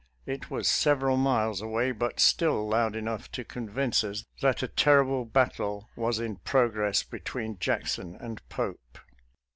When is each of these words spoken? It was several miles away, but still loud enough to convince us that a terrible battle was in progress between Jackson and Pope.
It 0.25 0.49
was 0.49 0.67
several 0.67 1.15
miles 1.15 1.61
away, 1.61 1.91
but 1.91 2.19
still 2.19 2.67
loud 2.67 2.95
enough 2.95 3.31
to 3.33 3.43
convince 3.43 4.03
us 4.03 4.25
that 4.41 4.63
a 4.63 4.67
terrible 4.67 5.25
battle 5.25 5.91
was 5.95 6.19
in 6.19 6.37
progress 6.37 7.03
between 7.03 7.59
Jackson 7.59 8.15
and 8.15 8.41
Pope. 8.49 8.97